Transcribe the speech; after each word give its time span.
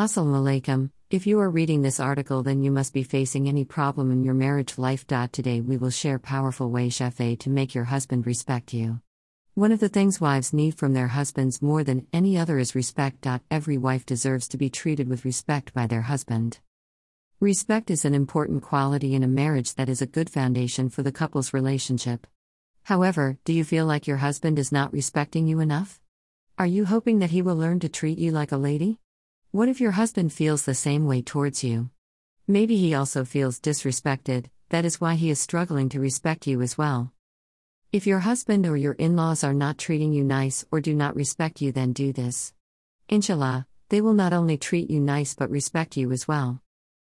Assalamu 0.00 0.62
alaikum. 0.62 0.90
If 1.10 1.26
you 1.26 1.38
are 1.40 1.50
reading 1.50 1.82
this 1.82 2.00
article, 2.00 2.42
then 2.42 2.62
you 2.62 2.70
must 2.70 2.94
be 2.94 3.02
facing 3.02 3.46
any 3.46 3.66
problem 3.66 4.10
in 4.10 4.24
your 4.24 4.32
marriage 4.32 4.78
life. 4.78 5.06
Today, 5.06 5.60
we 5.60 5.76
will 5.76 5.90
share 5.90 6.18
powerful 6.18 6.70
wazifa 6.70 7.38
to 7.38 7.50
make 7.50 7.74
your 7.74 7.84
husband 7.84 8.24
respect 8.24 8.72
you. 8.72 9.02
One 9.52 9.72
of 9.72 9.78
the 9.78 9.90
things 9.90 10.18
wives 10.18 10.54
need 10.54 10.74
from 10.74 10.94
their 10.94 11.08
husbands 11.08 11.60
more 11.60 11.84
than 11.84 12.06
any 12.14 12.38
other 12.38 12.58
is 12.58 12.74
respect. 12.74 13.26
Every 13.50 13.76
wife 13.76 14.06
deserves 14.06 14.48
to 14.48 14.56
be 14.56 14.70
treated 14.70 15.06
with 15.06 15.26
respect 15.26 15.74
by 15.74 15.86
their 15.86 16.00
husband. 16.00 16.60
Respect 17.38 17.90
is 17.90 18.06
an 18.06 18.14
important 18.14 18.62
quality 18.62 19.14
in 19.14 19.22
a 19.22 19.28
marriage 19.28 19.74
that 19.74 19.90
is 19.90 20.00
a 20.00 20.06
good 20.06 20.30
foundation 20.30 20.88
for 20.88 21.02
the 21.02 21.12
couple's 21.12 21.52
relationship. 21.52 22.26
However, 22.84 23.36
do 23.44 23.52
you 23.52 23.64
feel 23.64 23.84
like 23.84 24.06
your 24.06 24.16
husband 24.16 24.58
is 24.58 24.72
not 24.72 24.94
respecting 24.94 25.46
you 25.46 25.60
enough? 25.60 26.00
Are 26.56 26.64
you 26.64 26.86
hoping 26.86 27.18
that 27.18 27.32
he 27.32 27.42
will 27.42 27.56
learn 27.56 27.80
to 27.80 27.90
treat 27.90 28.16
you 28.16 28.30
like 28.30 28.50
a 28.50 28.56
lady? 28.56 28.98
What 29.52 29.68
if 29.68 29.80
your 29.80 29.90
husband 29.90 30.32
feels 30.32 30.64
the 30.64 30.76
same 30.76 31.06
way 31.06 31.22
towards 31.22 31.64
you? 31.64 31.90
Maybe 32.46 32.76
he 32.76 32.94
also 32.94 33.24
feels 33.24 33.58
disrespected, 33.58 34.46
that 34.68 34.84
is 34.84 35.00
why 35.00 35.16
he 35.16 35.28
is 35.28 35.40
struggling 35.40 35.88
to 35.88 35.98
respect 35.98 36.46
you 36.46 36.62
as 36.62 36.78
well. 36.78 37.12
If 37.90 38.06
your 38.06 38.20
husband 38.20 38.64
or 38.64 38.76
your 38.76 38.92
in 38.92 39.16
laws 39.16 39.42
are 39.42 39.52
not 39.52 39.76
treating 39.76 40.12
you 40.12 40.22
nice 40.22 40.64
or 40.70 40.80
do 40.80 40.94
not 40.94 41.16
respect 41.16 41.60
you, 41.60 41.72
then 41.72 41.92
do 41.92 42.12
this. 42.12 42.52
Inshallah, 43.08 43.66
they 43.88 44.00
will 44.00 44.12
not 44.12 44.32
only 44.32 44.56
treat 44.56 44.88
you 44.88 45.00
nice 45.00 45.34
but 45.34 45.50
respect 45.50 45.96
you 45.96 46.12
as 46.12 46.28
well. 46.28 46.62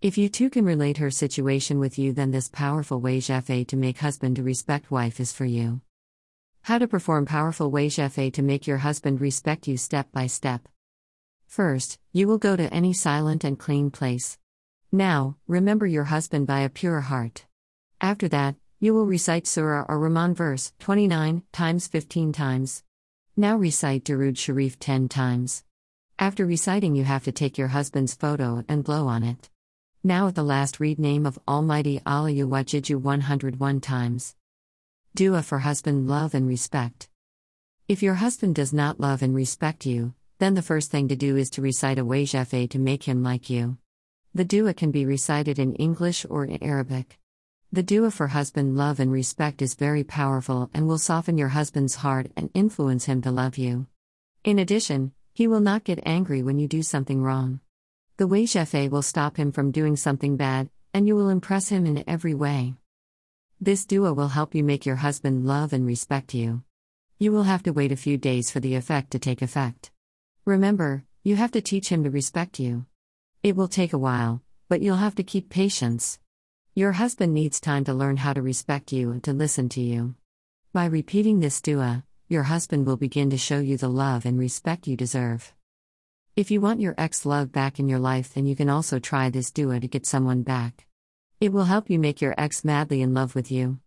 If 0.00 0.16
you 0.16 0.28
too 0.28 0.48
can 0.48 0.64
relate 0.64 0.98
her 0.98 1.10
situation 1.10 1.80
with 1.80 1.98
you, 1.98 2.12
then 2.12 2.30
this 2.30 2.48
powerful 2.48 3.00
wazifa 3.00 3.66
to 3.66 3.76
make 3.76 3.98
husband 3.98 4.36
to 4.36 4.44
respect 4.44 4.92
wife 4.92 5.18
is 5.18 5.32
for 5.32 5.44
you. 5.44 5.80
How 6.62 6.78
to 6.78 6.86
perform 6.86 7.26
powerful 7.26 7.72
wazifa 7.72 8.32
to 8.32 8.42
make 8.42 8.68
your 8.68 8.78
husband 8.78 9.20
respect 9.20 9.66
you 9.66 9.76
step 9.76 10.12
by 10.12 10.28
step. 10.28 10.68
First, 11.48 11.98
you 12.12 12.28
will 12.28 12.36
go 12.36 12.56
to 12.56 12.72
any 12.72 12.92
silent 12.92 13.42
and 13.42 13.58
clean 13.58 13.90
place. 13.90 14.38
Now, 14.92 15.36
remember 15.46 15.86
your 15.86 16.04
husband 16.04 16.46
by 16.46 16.60
a 16.60 16.68
pure 16.68 17.00
heart. 17.00 17.46
After 18.02 18.28
that, 18.28 18.56
you 18.78 18.92
will 18.92 19.06
recite 19.06 19.46
Surah 19.46 19.86
Ar-Rahman 19.88 20.34
verse 20.34 20.72
29 20.78 21.42
times 21.50 21.88
15 21.88 22.32
times. 22.32 22.84
Now 23.34 23.56
recite 23.56 24.04
Darud 24.04 24.36
Sharif 24.36 24.78
10 24.78 25.08
times. 25.08 25.64
After 26.18 26.44
reciting, 26.44 26.94
you 26.94 27.04
have 27.04 27.24
to 27.24 27.32
take 27.32 27.56
your 27.56 27.68
husband's 27.68 28.14
photo 28.14 28.62
and 28.68 28.84
blow 28.84 29.06
on 29.06 29.24
it. 29.24 29.48
Now 30.04 30.28
at 30.28 30.34
the 30.34 30.44
last, 30.44 30.78
read 30.78 30.98
name 30.98 31.24
of 31.24 31.38
Almighty 31.48 32.00
Allah 32.04 32.30
Wajiju 32.30 33.00
101 33.00 33.80
times. 33.80 34.36
Dua 35.14 35.42
for 35.42 35.60
husband 35.60 36.08
love 36.08 36.34
and 36.34 36.46
respect. 36.46 37.08
If 37.88 38.02
your 38.02 38.14
husband 38.14 38.54
does 38.54 38.72
not 38.72 39.00
love 39.00 39.22
and 39.22 39.34
respect 39.34 39.86
you, 39.86 40.12
then 40.38 40.54
the 40.54 40.62
first 40.62 40.90
thing 40.90 41.08
to 41.08 41.16
do 41.16 41.36
is 41.36 41.50
to 41.50 41.62
recite 41.62 41.98
a 41.98 42.04
wazifa 42.04 42.70
to 42.70 42.78
make 42.78 43.02
him 43.02 43.22
like 43.22 43.50
you. 43.50 43.76
The 44.34 44.44
dua 44.44 44.72
can 44.72 44.92
be 44.92 45.04
recited 45.04 45.58
in 45.58 45.74
English 45.74 46.24
or 46.30 46.44
in 46.44 46.62
Arabic. 46.62 47.18
The 47.72 47.82
dua 47.82 48.10
for 48.10 48.28
husband 48.28 48.76
love 48.76 49.00
and 49.00 49.10
respect 49.10 49.60
is 49.60 49.74
very 49.74 50.04
powerful 50.04 50.70
and 50.72 50.86
will 50.86 50.98
soften 50.98 51.36
your 51.36 51.48
husband's 51.48 51.96
heart 51.96 52.30
and 52.36 52.50
influence 52.54 53.06
him 53.06 53.20
to 53.22 53.30
love 53.30 53.58
you. 53.58 53.86
In 54.44 54.58
addition, 54.58 55.12
he 55.34 55.48
will 55.48 55.60
not 55.60 55.84
get 55.84 56.06
angry 56.06 56.42
when 56.42 56.58
you 56.58 56.68
do 56.68 56.82
something 56.82 57.20
wrong. 57.20 57.60
The 58.16 58.28
wazifa 58.28 58.88
will 58.90 59.02
stop 59.02 59.36
him 59.36 59.52
from 59.52 59.72
doing 59.72 59.96
something 59.96 60.36
bad, 60.36 60.70
and 60.94 61.06
you 61.06 61.16
will 61.16 61.28
impress 61.28 61.68
him 61.68 61.84
in 61.84 62.04
every 62.08 62.34
way. 62.34 62.74
This 63.60 63.84
dua 63.84 64.12
will 64.12 64.28
help 64.28 64.54
you 64.54 64.62
make 64.62 64.86
your 64.86 64.96
husband 64.96 65.46
love 65.46 65.72
and 65.72 65.84
respect 65.84 66.32
you. 66.32 66.62
You 67.18 67.32
will 67.32 67.42
have 67.42 67.64
to 67.64 67.72
wait 67.72 67.90
a 67.90 67.96
few 67.96 68.16
days 68.16 68.52
for 68.52 68.60
the 68.60 68.76
effect 68.76 69.10
to 69.10 69.18
take 69.18 69.42
effect. 69.42 69.90
Remember, 70.48 71.04
you 71.24 71.36
have 71.36 71.50
to 71.50 71.60
teach 71.60 71.90
him 71.90 72.04
to 72.04 72.10
respect 72.10 72.58
you. 72.58 72.86
It 73.42 73.54
will 73.54 73.68
take 73.68 73.92
a 73.92 73.98
while, 73.98 74.40
but 74.70 74.80
you'll 74.80 74.96
have 74.96 75.14
to 75.16 75.22
keep 75.22 75.50
patience. 75.50 76.18
Your 76.74 76.92
husband 76.92 77.34
needs 77.34 77.60
time 77.60 77.84
to 77.84 77.92
learn 77.92 78.16
how 78.16 78.32
to 78.32 78.40
respect 78.40 78.90
you 78.90 79.10
and 79.10 79.22
to 79.24 79.34
listen 79.34 79.68
to 79.68 79.82
you. 79.82 80.14
By 80.72 80.86
repeating 80.86 81.40
this 81.40 81.60
dua, 81.60 82.02
your 82.28 82.44
husband 82.44 82.86
will 82.86 82.96
begin 82.96 83.28
to 83.28 83.36
show 83.36 83.58
you 83.58 83.76
the 83.76 83.90
love 83.90 84.24
and 84.24 84.38
respect 84.38 84.86
you 84.86 84.96
deserve. 84.96 85.52
If 86.34 86.50
you 86.50 86.62
want 86.62 86.80
your 86.80 86.94
ex 86.96 87.26
love 87.26 87.52
back 87.52 87.78
in 87.78 87.86
your 87.86 87.98
life, 87.98 88.32
then 88.32 88.46
you 88.46 88.56
can 88.56 88.70
also 88.70 88.98
try 88.98 89.28
this 89.28 89.50
dua 89.50 89.80
to 89.80 89.86
get 89.86 90.06
someone 90.06 90.44
back. 90.44 90.86
It 91.42 91.52
will 91.52 91.64
help 91.64 91.90
you 91.90 91.98
make 91.98 92.22
your 92.22 92.34
ex 92.38 92.64
madly 92.64 93.02
in 93.02 93.12
love 93.12 93.34
with 93.34 93.52
you. 93.52 93.80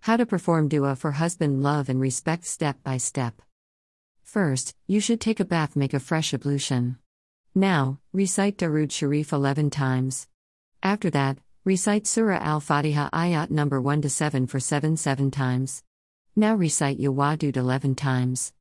How 0.00 0.18
to 0.18 0.26
perform 0.26 0.68
dua 0.68 0.96
for 0.96 1.12
husband 1.12 1.62
love 1.62 1.88
and 1.88 1.98
respect 1.98 2.44
step 2.44 2.76
by 2.82 2.98
step. 2.98 3.40
First, 4.28 4.74
you 4.86 5.00
should 5.00 5.22
take 5.22 5.40
a 5.40 5.44
bath, 5.46 5.74
make 5.74 5.94
a 5.94 5.98
fresh 5.98 6.34
ablution. 6.34 6.98
Now, 7.54 7.98
recite 8.12 8.58
Darud 8.58 8.92
Sharif 8.92 9.32
11 9.32 9.70
times. 9.70 10.28
After 10.82 11.08
that, 11.08 11.38
recite 11.64 12.06
Surah 12.06 12.36
Al 12.36 12.60
Fatiha 12.60 13.08
ayat 13.08 13.50
number 13.50 13.80
1 13.80 14.02
to 14.02 14.10
7 14.10 14.46
for 14.46 14.60
7 14.60 14.98
7 14.98 15.30
times. 15.30 15.82
Now 16.36 16.54
recite 16.54 17.00
Yawadud 17.00 17.56
11 17.56 17.94
times. 17.94 18.52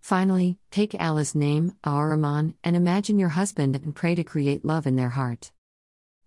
Finally, 0.00 0.58
take 0.72 0.96
Allah's 0.98 1.36
name, 1.36 1.76
Ar-Rahman, 1.84 2.56
and 2.64 2.74
imagine 2.74 3.20
your 3.20 3.28
husband 3.28 3.76
and 3.76 3.94
pray 3.94 4.16
to 4.16 4.24
create 4.24 4.64
love 4.64 4.88
in 4.88 4.96
their 4.96 5.10
heart. 5.10 5.52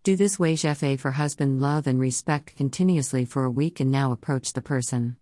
Do 0.03 0.15
this 0.15 0.37
wazifa 0.37 0.97
for 0.97 1.11
husband 1.11 1.59
love 1.59 1.85
and 1.85 1.99
respect 1.99 2.55
continuously 2.55 3.25
for 3.25 3.43
a 3.43 3.51
week 3.51 3.81
and 3.81 3.91
now 3.91 4.13
approach 4.13 4.53
the 4.53 4.61
person. 4.61 5.17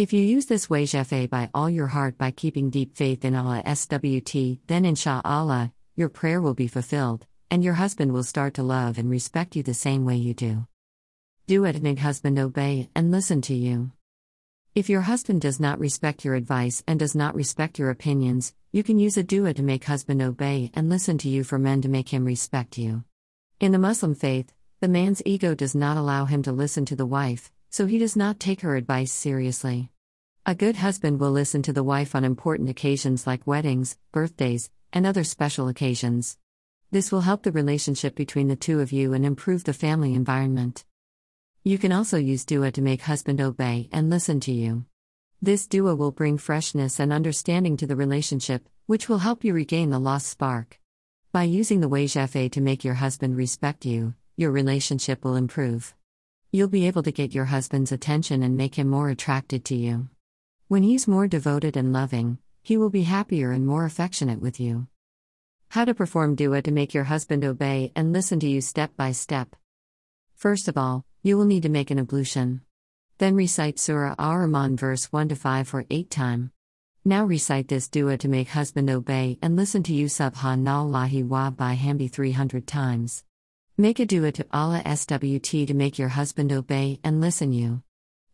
If 0.00 0.14
you 0.14 0.22
use 0.22 0.46
this 0.46 0.68
wazifa 0.68 1.28
by 1.28 1.50
all 1.52 1.68
your 1.68 1.88
heart 1.88 2.16
by 2.16 2.30
keeping 2.30 2.70
deep 2.70 2.96
faith 2.96 3.22
in 3.22 3.34
Allah 3.34 3.62
SWT, 3.66 4.58
then 4.66 4.84
insha'Allah, 4.84 5.72
your 5.94 6.08
prayer 6.08 6.40
will 6.40 6.54
be 6.54 6.68
fulfilled, 6.68 7.26
and 7.50 7.62
your 7.62 7.74
husband 7.74 8.14
will 8.14 8.22
start 8.22 8.54
to 8.54 8.62
love 8.62 8.96
and 8.96 9.10
respect 9.10 9.56
you 9.56 9.62
the 9.62 9.74
same 9.74 10.06
way 10.06 10.16
you 10.16 10.32
do. 10.32 10.66
Do 11.46 11.66
it 11.66 11.76
and 11.76 11.98
husband 11.98 12.38
obey 12.38 12.88
and 12.94 13.10
listen 13.10 13.42
to 13.42 13.54
you. 13.54 13.92
If 14.74 14.88
your 14.88 15.02
husband 15.02 15.42
does 15.42 15.60
not 15.60 15.78
respect 15.78 16.24
your 16.24 16.34
advice 16.34 16.82
and 16.86 16.98
does 16.98 17.14
not 17.14 17.34
respect 17.34 17.78
your 17.78 17.90
opinions, 17.90 18.54
you 18.72 18.82
can 18.82 18.98
use 18.98 19.18
a 19.18 19.22
dua 19.22 19.52
to 19.52 19.62
make 19.62 19.84
husband 19.84 20.22
obey 20.22 20.70
and 20.72 20.88
listen 20.88 21.18
to 21.18 21.28
you 21.28 21.44
for 21.44 21.58
men 21.58 21.82
to 21.82 21.90
make 21.90 22.08
him 22.08 22.24
respect 22.24 22.78
you. 22.78 23.04
In 23.60 23.72
the 23.72 23.78
Muslim 23.78 24.14
faith, 24.14 24.50
the 24.80 24.88
man's 24.88 25.20
ego 25.26 25.54
does 25.54 25.74
not 25.74 25.98
allow 25.98 26.24
him 26.24 26.42
to 26.44 26.52
listen 26.52 26.86
to 26.86 26.96
the 26.96 27.04
wife, 27.04 27.52
so 27.70 27.86
he 27.86 27.98
does 27.98 28.16
not 28.16 28.40
take 28.40 28.60
her 28.60 28.76
advice 28.76 29.12
seriously. 29.12 29.90
A 30.44 30.54
good 30.54 30.76
husband 30.76 31.20
will 31.20 31.30
listen 31.30 31.62
to 31.62 31.72
the 31.72 31.84
wife 31.84 32.14
on 32.14 32.24
important 32.24 32.68
occasions 32.68 33.26
like 33.26 33.46
weddings, 33.46 33.96
birthdays, 34.10 34.70
and 34.92 35.06
other 35.06 35.22
special 35.22 35.68
occasions. 35.68 36.36
This 36.90 37.12
will 37.12 37.20
help 37.20 37.44
the 37.44 37.52
relationship 37.52 38.16
between 38.16 38.48
the 38.48 38.56
two 38.56 38.80
of 38.80 38.90
you 38.90 39.12
and 39.12 39.24
improve 39.24 39.62
the 39.62 39.72
family 39.72 40.12
environment. 40.14 40.84
You 41.62 41.78
can 41.78 41.92
also 41.92 42.18
use 42.18 42.44
dua 42.44 42.72
to 42.72 42.82
make 42.82 43.02
husband 43.02 43.40
obey 43.40 43.88
and 43.92 44.10
listen 44.10 44.40
to 44.40 44.52
you. 44.52 44.86
This 45.40 45.68
dua 45.68 45.94
will 45.94 46.10
bring 46.10 46.38
freshness 46.38 46.98
and 46.98 47.12
understanding 47.12 47.76
to 47.76 47.86
the 47.86 47.96
relationship, 47.96 48.68
which 48.86 49.08
will 49.08 49.18
help 49.18 49.44
you 49.44 49.54
regain 49.54 49.90
the 49.90 50.00
lost 50.00 50.26
spark. 50.26 50.80
By 51.32 51.44
using 51.44 51.80
the 51.80 51.88
wazifa 51.88 52.50
to 52.50 52.60
make 52.60 52.82
your 52.82 52.94
husband 52.94 53.36
respect 53.36 53.86
you, 53.86 54.14
your 54.36 54.50
relationship 54.50 55.24
will 55.24 55.36
improve. 55.36 55.94
You'll 56.52 56.66
be 56.66 56.88
able 56.88 57.04
to 57.04 57.12
get 57.12 57.32
your 57.32 57.44
husband's 57.44 57.92
attention 57.92 58.42
and 58.42 58.56
make 58.56 58.74
him 58.74 58.88
more 58.88 59.08
attracted 59.08 59.64
to 59.66 59.76
you. 59.76 60.08
When 60.66 60.82
he's 60.82 61.06
more 61.06 61.28
devoted 61.28 61.76
and 61.76 61.92
loving, 61.92 62.38
he 62.60 62.76
will 62.76 62.90
be 62.90 63.04
happier 63.04 63.52
and 63.52 63.64
more 63.64 63.84
affectionate 63.84 64.40
with 64.40 64.58
you. 64.58 64.88
How 65.68 65.84
to 65.84 65.94
perform 65.94 66.34
dua 66.34 66.62
to 66.62 66.72
make 66.72 66.92
your 66.92 67.04
husband 67.04 67.44
obey 67.44 67.92
and 67.94 68.12
listen 68.12 68.40
to 68.40 68.48
you 68.48 68.60
step 68.60 68.96
by 68.96 69.12
step. 69.12 69.54
First 70.34 70.66
of 70.66 70.76
all, 70.76 71.04
you 71.22 71.38
will 71.38 71.44
need 71.44 71.62
to 71.62 71.68
make 71.68 71.92
an 71.92 72.00
ablution. 72.00 72.62
Then 73.18 73.36
recite 73.36 73.78
Surah 73.78 74.16
Ar-Rahman 74.18 74.76
verse 74.76 75.04
1 75.12 75.28
to 75.28 75.36
5 75.36 75.68
for 75.68 75.86
8 75.88 76.10
time. 76.10 76.50
Now 77.04 77.24
recite 77.24 77.68
this 77.68 77.88
dua 77.88 78.18
to 78.18 78.28
make 78.28 78.48
husband 78.48 78.90
obey 78.90 79.38
and 79.40 79.54
listen 79.54 79.84
to 79.84 79.94
you 79.94 80.06
subhanallahi 80.06 81.28
wa 81.28 81.52
bihamdi 81.52 82.10
300 82.10 82.66
times. 82.66 83.22
Make 83.80 83.98
a 83.98 84.04
dua 84.04 84.30
to 84.32 84.46
Allah 84.52 84.82
SWT 84.84 85.66
to 85.68 85.72
make 85.72 85.98
your 85.98 86.10
husband 86.10 86.52
obey 86.52 87.00
and 87.02 87.18
listen 87.18 87.50
you. 87.50 87.82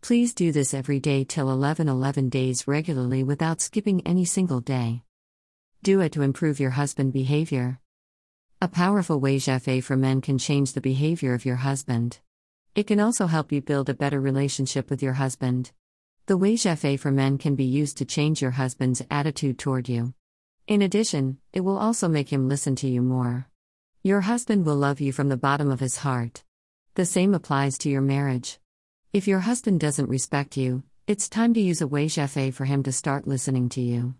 Please 0.00 0.34
do 0.34 0.50
this 0.50 0.75
every 0.75 0.98
day 0.98 1.22
till 1.22 1.48
11 1.48 1.88
11 1.88 2.31
days 2.31 2.66
regularly 2.66 3.22
without 3.22 3.60
skipping 3.60 4.04
any 4.04 4.25
single 4.25 4.58
day. 4.58 5.04
It 5.87 6.10
to 6.10 6.22
improve 6.22 6.58
your 6.58 6.70
husband 6.70 7.12
behavior. 7.12 7.78
A 8.60 8.66
powerful 8.66 9.20
wazifa 9.20 9.84
for 9.84 9.96
men 9.96 10.20
can 10.20 10.37
change 10.37 10.72
the 10.72 10.81
behavior 10.81 11.32
of 11.32 11.46
your 11.46 11.62
husband. 11.62 12.19
It 12.75 12.88
can 12.88 12.99
also 12.99 13.28
help 13.28 13.52
you 13.52 13.62
build 13.62 13.88
a 13.88 13.94
better 13.94 14.20
relationship 14.20 14.90
with 14.90 15.00
your 15.00 15.12
husband. 15.12 15.70
The 16.26 16.37
wazifa 16.37 16.99
for 16.99 17.12
men 17.12 17.38
can 17.38 17.54
be 17.54 17.62
used 17.62 17.99
to 17.99 18.04
change 18.04 18.42
your 18.42 18.58
husband's 18.58 19.00
attitude 19.12 19.60
toward 19.60 19.88
you. 19.88 20.12
In 20.66 20.82
addition, 20.82 21.38
it 21.52 21.60
will 21.60 21.78
also 21.78 22.08
make 22.08 22.32
him 22.32 22.49
listen 22.49 22.75
to 22.75 22.88
you 22.88 23.00
more. 23.00 23.46
Your 24.06 24.20
husband 24.20 24.64
will 24.64 24.76
love 24.76 25.00
you 25.00 25.10
from 25.12 25.30
the 25.30 25.36
bottom 25.36 25.68
of 25.68 25.80
his 25.80 25.96
heart. 25.96 26.44
The 26.94 27.04
same 27.04 27.34
applies 27.34 27.76
to 27.78 27.88
your 27.88 28.02
marriage. 28.02 28.60
If 29.12 29.26
your 29.26 29.40
husband 29.40 29.80
doesn't 29.80 30.08
respect 30.08 30.56
you, 30.56 30.84
it's 31.08 31.28
time 31.28 31.54
to 31.54 31.60
use 31.60 31.80
a 31.80 31.88
way 31.88 32.06
for 32.52 32.64
him 32.66 32.84
to 32.84 32.92
start 32.92 33.26
listening 33.26 33.68
to 33.70 33.80
you. 33.80 34.14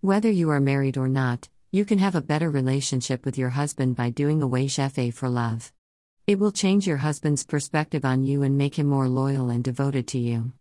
Whether 0.00 0.30
you 0.30 0.48
are 0.50 0.60
married 0.60 0.96
or 0.96 1.08
not, 1.08 1.48
You 1.72 1.84
can 1.84 1.98
have 1.98 2.14
a 2.14 2.20
better 2.20 2.50
relationship 2.50 3.24
with 3.24 3.36
your 3.36 3.48
husband 3.48 3.96
by 3.96 4.10
doing 4.10 4.42
a 4.42 4.48
Shefe 4.48 5.12
for 5.12 5.28
love. 5.28 5.72
It 6.28 6.38
will 6.38 6.52
change 6.52 6.86
your 6.86 6.98
husband's 6.98 7.44
perspective 7.44 8.04
on 8.04 8.22
you 8.22 8.44
and 8.44 8.56
make 8.56 8.78
him 8.78 8.86
more 8.86 9.08
loyal 9.08 9.50
and 9.50 9.64
devoted 9.64 10.06
to 10.08 10.18
you. 10.18 10.52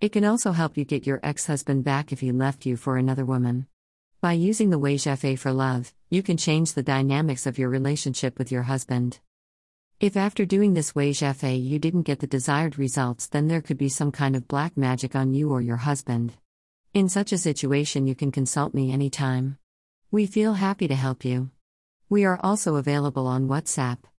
It 0.00 0.12
can 0.12 0.24
also 0.24 0.52
help 0.52 0.78
you 0.78 0.86
get 0.86 1.06
your 1.06 1.20
ex 1.22 1.44
husband 1.44 1.84
back 1.84 2.12
if 2.12 2.20
he 2.20 2.32
left 2.32 2.64
you 2.64 2.78
for 2.78 2.96
another 2.96 3.26
woman. 3.26 3.66
By 4.22 4.32
using 4.32 4.70
the 4.70 4.78
Shefe 4.78 5.38
for 5.38 5.52
love, 5.52 5.92
you 6.12 6.24
can 6.24 6.36
change 6.36 6.72
the 6.72 6.82
dynamics 6.82 7.46
of 7.46 7.56
your 7.56 7.68
relationship 7.68 8.36
with 8.36 8.50
your 8.50 8.64
husband. 8.64 9.20
If 10.00 10.16
after 10.16 10.44
doing 10.44 10.74
this 10.74 10.92
wazifa 10.92 11.62
you 11.62 11.78
didn't 11.78 12.02
get 12.02 12.18
the 12.18 12.26
desired 12.26 12.78
results, 12.78 13.28
then 13.28 13.46
there 13.46 13.60
could 13.60 13.78
be 13.78 13.88
some 13.88 14.10
kind 14.10 14.34
of 14.34 14.48
black 14.48 14.76
magic 14.76 15.14
on 15.14 15.34
you 15.34 15.52
or 15.52 15.60
your 15.60 15.76
husband. 15.76 16.32
In 16.92 17.08
such 17.08 17.32
a 17.32 17.38
situation, 17.38 18.08
you 18.08 18.16
can 18.16 18.32
consult 18.32 18.74
me 18.74 18.90
anytime. 18.90 19.56
We 20.10 20.26
feel 20.26 20.54
happy 20.54 20.88
to 20.88 20.96
help 20.96 21.24
you. 21.24 21.50
We 22.08 22.24
are 22.24 22.40
also 22.42 22.74
available 22.74 23.28
on 23.28 23.46
WhatsApp. 23.46 23.98